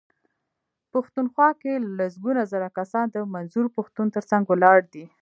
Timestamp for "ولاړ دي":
4.47-5.03